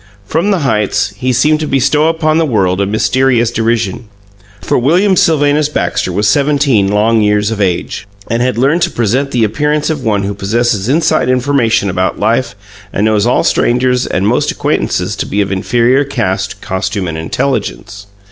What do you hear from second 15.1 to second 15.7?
to be of